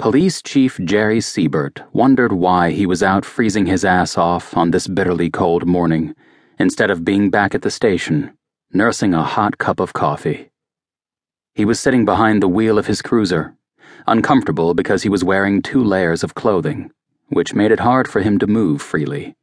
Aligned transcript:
Police 0.00 0.40
Chief 0.40 0.80
Jerry 0.82 1.20
Siebert 1.20 1.82
wondered 1.92 2.32
why 2.32 2.70
he 2.70 2.86
was 2.86 3.02
out 3.02 3.22
freezing 3.22 3.66
his 3.66 3.84
ass 3.84 4.16
off 4.16 4.56
on 4.56 4.70
this 4.70 4.88
bitterly 4.88 5.28
cold 5.28 5.66
morning 5.66 6.14
instead 6.58 6.90
of 6.90 7.04
being 7.04 7.28
back 7.28 7.54
at 7.54 7.60
the 7.60 7.70
station, 7.70 8.32
nursing 8.72 9.12
a 9.12 9.22
hot 9.22 9.58
cup 9.58 9.78
of 9.78 9.92
coffee. 9.92 10.48
He 11.54 11.66
was 11.66 11.78
sitting 11.78 12.06
behind 12.06 12.42
the 12.42 12.48
wheel 12.48 12.78
of 12.78 12.86
his 12.86 13.02
cruiser, 13.02 13.54
uncomfortable 14.06 14.72
because 14.72 15.02
he 15.02 15.10
was 15.10 15.22
wearing 15.22 15.60
two 15.60 15.84
layers 15.84 16.24
of 16.24 16.34
clothing, 16.34 16.90
which 17.28 17.52
made 17.52 17.70
it 17.70 17.80
hard 17.80 18.08
for 18.08 18.22
him 18.22 18.38
to 18.38 18.46
move 18.46 18.80
freely. 18.80 19.36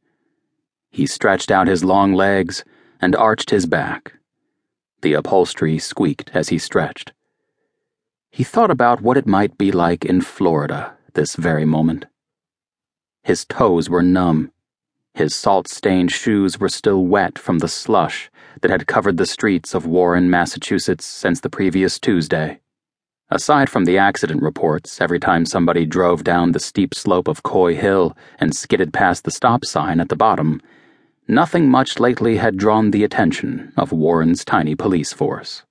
He 0.90 1.06
stretched 1.06 1.52
out 1.52 1.68
his 1.68 1.84
long 1.84 2.14
legs 2.14 2.64
and 3.00 3.14
arched 3.14 3.50
his 3.50 3.66
back. 3.66 4.14
The 5.02 5.12
upholstery 5.12 5.78
squeaked 5.78 6.32
as 6.34 6.48
he 6.48 6.58
stretched. 6.58 7.12
He 8.38 8.44
thought 8.44 8.70
about 8.70 9.00
what 9.00 9.16
it 9.16 9.26
might 9.26 9.58
be 9.58 9.72
like 9.72 10.04
in 10.04 10.20
Florida 10.20 10.94
this 11.14 11.34
very 11.34 11.64
moment. 11.64 12.06
His 13.24 13.44
toes 13.44 13.90
were 13.90 14.00
numb. 14.00 14.52
His 15.12 15.34
salt 15.34 15.66
stained 15.66 16.12
shoes 16.12 16.56
were 16.56 16.68
still 16.68 17.04
wet 17.04 17.36
from 17.36 17.58
the 17.58 17.66
slush 17.66 18.30
that 18.60 18.70
had 18.70 18.86
covered 18.86 19.16
the 19.16 19.26
streets 19.26 19.74
of 19.74 19.86
Warren, 19.86 20.30
Massachusetts 20.30 21.04
since 21.04 21.40
the 21.40 21.50
previous 21.50 21.98
Tuesday. 21.98 22.60
Aside 23.28 23.68
from 23.68 23.86
the 23.86 23.98
accident 23.98 24.40
reports 24.40 25.00
every 25.00 25.18
time 25.18 25.44
somebody 25.44 25.84
drove 25.84 26.22
down 26.22 26.52
the 26.52 26.60
steep 26.60 26.94
slope 26.94 27.26
of 27.26 27.42
Coy 27.42 27.74
Hill 27.74 28.16
and 28.38 28.54
skidded 28.54 28.92
past 28.92 29.24
the 29.24 29.32
stop 29.32 29.64
sign 29.64 29.98
at 29.98 30.10
the 30.10 30.14
bottom, 30.14 30.62
nothing 31.26 31.68
much 31.68 31.98
lately 31.98 32.36
had 32.36 32.56
drawn 32.56 32.92
the 32.92 33.02
attention 33.02 33.72
of 33.76 33.90
Warren's 33.90 34.44
tiny 34.44 34.76
police 34.76 35.12
force. 35.12 35.64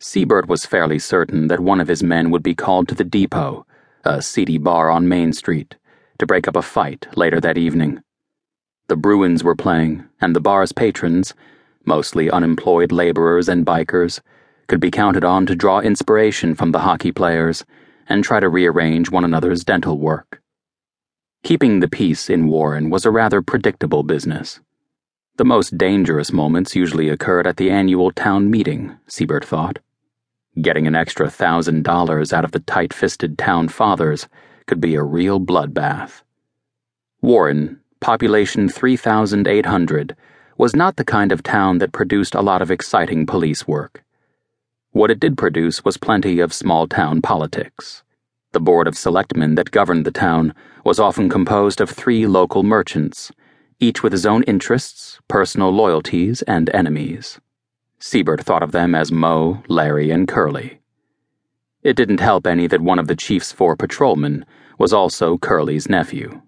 Siebert 0.00 0.48
was 0.48 0.64
fairly 0.64 1.00
certain 1.00 1.48
that 1.48 1.58
one 1.58 1.80
of 1.80 1.88
his 1.88 2.04
men 2.04 2.30
would 2.30 2.42
be 2.42 2.54
called 2.54 2.86
to 2.88 2.94
the 2.94 3.02
depot, 3.02 3.66
a 4.04 4.22
seedy 4.22 4.56
bar 4.56 4.90
on 4.90 5.08
Main 5.08 5.32
Street, 5.32 5.74
to 6.18 6.26
break 6.26 6.46
up 6.46 6.54
a 6.54 6.62
fight 6.62 7.08
later 7.16 7.40
that 7.40 7.58
evening. 7.58 8.00
The 8.86 8.96
Bruins 8.96 9.42
were 9.42 9.56
playing, 9.56 10.04
and 10.20 10.36
the 10.36 10.40
bar's 10.40 10.70
patrons, 10.70 11.34
mostly 11.84 12.30
unemployed 12.30 12.92
laborers 12.92 13.48
and 13.48 13.66
bikers, 13.66 14.20
could 14.68 14.78
be 14.78 14.90
counted 14.90 15.24
on 15.24 15.46
to 15.46 15.56
draw 15.56 15.80
inspiration 15.80 16.54
from 16.54 16.70
the 16.70 16.80
hockey 16.80 17.10
players 17.10 17.64
and 18.08 18.22
try 18.22 18.38
to 18.38 18.48
rearrange 18.48 19.10
one 19.10 19.24
another's 19.24 19.64
dental 19.64 19.98
work. 19.98 20.40
Keeping 21.42 21.80
the 21.80 21.88
peace 21.88 22.30
in 22.30 22.46
Warren 22.46 22.88
was 22.88 23.04
a 23.04 23.10
rather 23.10 23.42
predictable 23.42 24.04
business. 24.04 24.60
The 25.38 25.44
most 25.44 25.76
dangerous 25.76 26.32
moments 26.32 26.76
usually 26.76 27.08
occurred 27.08 27.46
at 27.46 27.56
the 27.56 27.70
annual 27.70 28.12
town 28.12 28.48
meeting, 28.48 28.96
Siebert 29.08 29.44
thought. 29.44 29.80
Getting 30.60 30.86
an 30.88 30.96
extra 30.96 31.30
thousand 31.30 31.84
dollars 31.84 32.32
out 32.32 32.44
of 32.44 32.50
the 32.50 32.58
tight 32.60 32.92
fisted 32.92 33.38
town 33.38 33.68
fathers 33.68 34.28
could 34.66 34.80
be 34.80 34.96
a 34.96 35.02
real 35.02 35.38
bloodbath. 35.38 36.22
Warren, 37.20 37.80
population 38.00 38.68
3,800, 38.68 40.16
was 40.56 40.74
not 40.74 40.96
the 40.96 41.04
kind 41.04 41.30
of 41.30 41.44
town 41.44 41.78
that 41.78 41.92
produced 41.92 42.34
a 42.34 42.40
lot 42.40 42.60
of 42.60 42.70
exciting 42.70 43.24
police 43.24 43.68
work. 43.68 44.02
What 44.90 45.10
it 45.12 45.20
did 45.20 45.38
produce 45.38 45.84
was 45.84 45.96
plenty 45.96 46.40
of 46.40 46.52
small 46.52 46.88
town 46.88 47.22
politics. 47.22 48.02
The 48.52 48.60
board 48.60 48.88
of 48.88 48.96
selectmen 48.96 49.54
that 49.54 49.70
governed 49.70 50.06
the 50.06 50.10
town 50.10 50.54
was 50.84 50.98
often 50.98 51.28
composed 51.28 51.80
of 51.80 51.90
three 51.90 52.26
local 52.26 52.64
merchants, 52.64 53.30
each 53.78 54.02
with 54.02 54.12
his 54.12 54.26
own 54.26 54.42
interests, 54.44 55.20
personal 55.28 55.70
loyalties, 55.70 56.42
and 56.42 56.68
enemies. 56.70 57.38
Siebert 58.00 58.42
thought 58.42 58.62
of 58.62 58.72
them 58.72 58.94
as 58.94 59.10
Moe, 59.10 59.62
Larry, 59.68 60.10
and 60.10 60.28
Curly. 60.28 60.80
It 61.82 61.96
didn't 61.96 62.20
help 62.20 62.46
any 62.46 62.66
that 62.68 62.80
one 62.80 62.98
of 62.98 63.08
the 63.08 63.16
chief's 63.16 63.50
four 63.50 63.76
patrolmen 63.76 64.44
was 64.78 64.92
also 64.92 65.36
Curly's 65.38 65.88
nephew. 65.88 66.42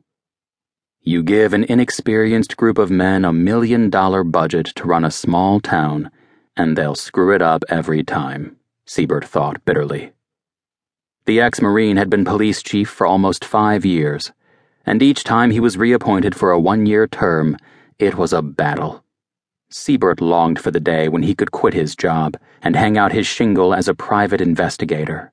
You 1.02 1.22
give 1.22 1.52
an 1.52 1.64
inexperienced 1.64 2.56
group 2.56 2.78
of 2.78 2.90
men 2.90 3.24
a 3.24 3.32
million 3.32 3.90
dollar 3.90 4.22
budget 4.22 4.66
to 4.76 4.84
run 4.84 5.04
a 5.04 5.10
small 5.10 5.58
town, 5.58 6.10
and 6.56 6.76
they'll 6.76 6.94
screw 6.94 7.34
it 7.34 7.42
up 7.42 7.64
every 7.68 8.04
time, 8.04 8.56
Siebert 8.84 9.24
thought 9.24 9.64
bitterly. 9.64 10.12
The 11.24 11.40
ex 11.40 11.60
Marine 11.60 11.96
had 11.96 12.10
been 12.10 12.24
police 12.24 12.62
chief 12.62 12.88
for 12.88 13.06
almost 13.06 13.44
five 13.44 13.84
years, 13.84 14.32
and 14.84 15.02
each 15.02 15.24
time 15.24 15.50
he 15.50 15.60
was 15.60 15.76
reappointed 15.76 16.34
for 16.34 16.50
a 16.50 16.60
one 16.60 16.86
year 16.86 17.06
term, 17.06 17.56
it 17.98 18.14
was 18.16 18.32
a 18.32 18.42
battle. 18.42 19.04
Siebert 19.72 20.20
longed 20.20 20.58
for 20.58 20.72
the 20.72 20.80
day 20.80 21.08
when 21.08 21.22
he 21.22 21.34
could 21.34 21.52
quit 21.52 21.74
his 21.74 21.94
job 21.94 22.36
and 22.60 22.74
hang 22.74 22.98
out 22.98 23.12
his 23.12 23.26
shingle 23.26 23.72
as 23.72 23.86
a 23.86 23.94
private 23.94 24.40
investigator. 24.40 25.32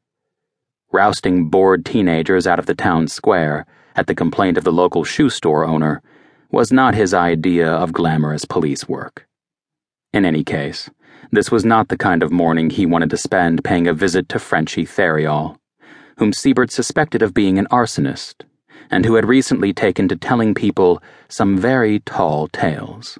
Rousting 0.92 1.50
bored 1.50 1.86
teenagers 1.86 2.46
out 2.46 2.59
of 2.59 2.68
the 2.68 2.76
town 2.76 3.08
square, 3.08 3.66
at 3.96 4.06
the 4.06 4.16
complaint 4.16 4.58
of 4.58 4.64
the 4.64 4.72
local 4.72 5.03
shoe 5.03 5.30
store 5.30 5.66
owner, 5.66 6.03
was 6.52 6.72
not 6.72 6.94
his 6.94 7.14
idea 7.14 7.68
of 7.68 7.92
glamorous 7.92 8.46
police 8.46 8.88
work. 8.88 9.28
In 10.14 10.24
any 10.24 10.44
case, 10.44 10.90
this 11.31 11.52
was 11.52 11.66
not 11.66 11.90
the 11.90 11.97
kind 11.97 12.22
of 12.22 12.31
morning 12.31 12.70
he 12.70 12.86
wanted 12.86 13.09
to 13.09 13.18
spend 13.18 13.64
paying 13.64 13.88
a 13.88 13.94
visit 13.94 14.30
to 14.30 14.40
Frenchy 14.40 14.86
Theriault, 14.86 15.58
whom 16.18 16.31
Siebert 16.31 16.72
suspected 16.72 17.22
of 17.22 17.34
being 17.34 17.58
an 17.58 17.68
arsonist, 17.72 18.44
and 18.90 19.03
who 19.03 19.16
had 19.16 19.26
recently 19.26 19.74
taken 19.74 20.08
to 20.08 20.16
telling 20.16 20.53
people 20.53 21.02
some 21.28 21.58
very 21.58 22.00
tall 22.02 22.47
tales. 22.47 23.18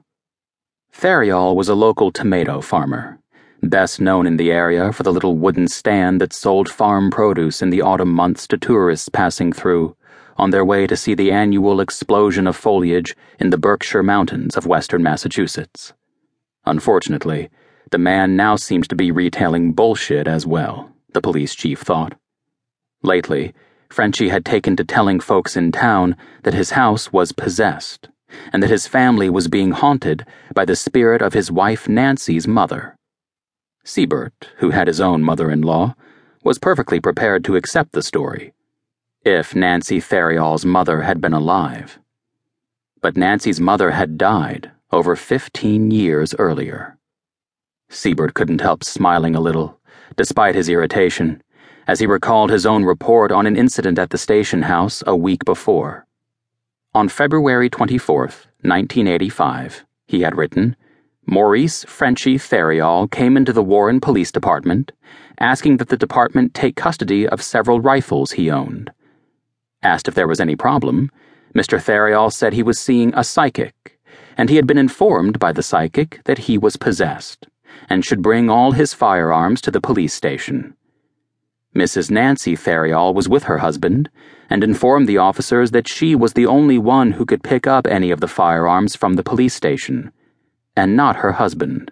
Theriault 1.00 1.56
was 1.56 1.70
a 1.70 1.76
local 1.76 2.12
tomato 2.12 2.60
farmer, 2.60 3.20
best 3.62 4.02
known 4.02 4.26
in 4.26 4.38
the 4.38 4.52
area 4.52 4.92
for 4.92 5.04
the 5.04 5.14
little 5.14 5.38
wooden 5.38 5.68
stand 5.68 6.20
that 6.20 6.34
sold 6.34 6.68
farm 6.68 7.12
produce 7.12 7.62
in 7.62 7.70
the 7.70 7.84
autumn 7.84 8.12
months 8.12 8.48
to 8.48 8.58
tourists 8.58 9.08
passing 9.08 9.54
through 9.54 9.96
on 10.38 10.50
their 10.50 10.66
way 10.66 10.88
to 10.88 10.98
see 10.98 11.14
the 11.14 11.32
annual 11.32 11.82
explosion 11.82 12.48
of 12.48 12.56
foliage 12.56 13.16
in 13.40 13.52
the 13.52 13.60
Berkshire 13.60 14.02
Mountains 14.02 14.58
of 14.58 14.66
western 14.66 15.04
Massachusetts. 15.04 15.94
Unfortunately, 16.66 17.52
the 17.92 18.00
man 18.00 18.36
now 18.36 18.56
seems 18.56 18.88
to 18.88 18.96
be 18.96 19.12
retailing 19.12 19.74
bullshit 19.74 20.28
as 20.28 20.48
well, 20.48 20.92
the 21.14 21.22
police 21.22 21.54
chief 21.54 21.80
thought. 21.80 22.18
Lately, 23.04 23.54
Frenchy 23.90 24.30
had 24.30 24.44
taken 24.44 24.76
to 24.76 24.84
telling 24.84 25.20
folks 25.20 25.56
in 25.56 25.72
town 25.72 26.18
that 26.42 26.56
his 26.56 26.72
house 26.72 27.14
was 27.14 27.34
possessed 27.34 28.10
and 28.52 28.62
that 28.62 28.70
his 28.70 28.88
family 28.88 29.30
was 29.30 29.48
being 29.48 29.72
haunted 29.72 30.26
by 30.54 30.66
the 30.66 30.76
spirit 30.76 31.22
of 31.22 31.34
his 31.34 31.52
wife 31.52 31.88
Nancy's 31.88 32.48
mother. 32.48 32.98
Siebert, 33.84 34.50
who 34.58 34.72
had 34.72 34.88
his 34.88 35.00
own 35.00 35.24
mother 35.24 35.50
in 35.50 35.62
law, 35.62 35.96
was 36.44 36.60
perfectly 36.60 37.00
prepared 37.00 37.44
to 37.46 37.56
accept 37.56 37.92
the 37.92 38.02
story, 38.04 38.54
if 39.24 39.56
Nancy 39.56 40.00
Theriault's 40.00 40.66
mother 40.66 41.02
had 41.02 41.22
been 41.22 41.34
alive. 41.34 42.00
But 43.02 43.18
Nancy's 43.18 43.60
mother 43.60 43.92
had 43.92 44.18
died 44.18 44.72
over 44.92 45.16
15 45.16 45.92
years 45.92 46.34
earlier. 46.40 46.98
Siebert 47.90 48.34
couldn't 48.34 48.62
help 48.62 48.84
smiling 48.84 49.36
a 49.36 49.42
little, 49.42 49.80
despite 50.16 50.56
his 50.56 50.70
irritation, 50.70 51.42
as 51.88 52.00
he 52.00 52.08
recalled 52.08 52.50
his 52.50 52.66
own 52.66 52.84
report 52.84 53.32
on 53.32 53.46
an 53.46 53.56
incident 53.56 54.00
at 54.00 54.10
the 54.10 54.18
station 54.18 54.64
house 54.64 55.04
a 55.06 55.16
week 55.16 55.46
before. 55.46 56.07
On 56.98 57.08
February 57.08 57.70
24, 57.70 58.22
1985, 58.22 59.86
he 60.08 60.22
had 60.22 60.36
written, 60.36 60.76
Maurice 61.28 61.84
Frenchy 61.84 62.40
Theriault 62.40 63.12
came 63.12 63.38
into 63.38 63.54
the 63.54 63.62
Warren 63.62 64.00
Police 64.00 64.32
Department, 64.32 64.92
asking 65.38 65.78
that 65.78 65.90
the 65.90 65.96
department 65.96 66.56
take 66.56 66.76
custody 66.76 67.28
of 67.28 67.44
several 67.44 67.82
rifles 67.82 68.32
he 68.32 68.50
owned. 68.50 68.90
Asked 69.84 70.08
if 70.08 70.16
there 70.16 70.28
was 70.28 70.40
any 70.40 70.56
problem, 70.56 71.12
Mr. 71.54 71.80
Theriault 71.80 72.34
said 72.34 72.54
he 72.54 72.64
was 72.64 72.80
seeing 72.80 73.14
a 73.14 73.24
psychic, 73.24 74.00
and 74.36 74.50
he 74.50 74.56
had 74.56 74.66
been 74.66 74.80
informed 74.80 75.38
by 75.38 75.52
the 75.52 75.62
psychic 75.62 76.22
that 76.26 76.40
he 76.40 76.58
was 76.58 76.78
possessed, 76.78 77.46
and 77.92 78.04
should 78.04 78.24
bring 78.24 78.50
all 78.50 78.72
his 78.72 78.96
firearms 78.96 79.62
to 79.62 79.70
the 79.70 79.80
police 79.80 80.16
station. 80.16 80.74
Mrs. 81.78 82.10
Nancy 82.10 82.56
Theriault 82.56 83.14
was 83.14 83.30
with 83.30 83.44
her 83.44 83.60
husband 83.60 84.10
and 84.50 84.64
informed 84.64 85.08
the 85.08 85.20
officers 85.20 85.70
that 85.72 85.88
she 85.88 86.16
was 86.16 86.34
the 86.34 86.48
only 86.48 86.80
one 86.80 87.12
who 87.12 87.24
could 87.24 87.44
pick 87.44 87.68
up 87.68 87.86
any 87.86 88.10
of 88.10 88.20
the 88.20 88.28
firearms 88.28 88.96
from 88.96 89.14
the 89.14 89.22
police 89.22 89.54
station, 89.54 90.12
and 90.76 90.98
not 90.98 91.18
her 91.18 91.34
husband. 91.34 91.92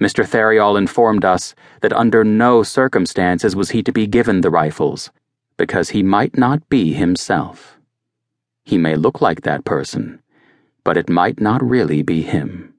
Mr. 0.00 0.26
Theriault 0.26 0.76
informed 0.76 1.24
us 1.24 1.54
that 1.82 1.92
under 1.92 2.24
no 2.24 2.64
circumstances 2.64 3.54
was 3.54 3.70
he 3.70 3.80
to 3.80 3.92
be 3.92 4.08
given 4.08 4.40
the 4.40 4.50
rifles, 4.50 5.12
because 5.56 5.90
he 5.90 6.02
might 6.02 6.36
not 6.36 6.68
be 6.68 6.94
himself. 6.94 7.78
He 8.64 8.76
may 8.76 8.96
look 8.96 9.20
like 9.20 9.42
that 9.42 9.64
person, 9.64 10.20
but 10.82 10.96
it 10.96 11.08
might 11.08 11.40
not 11.40 11.62
really 11.62 12.02
be 12.02 12.22
him. 12.22 12.73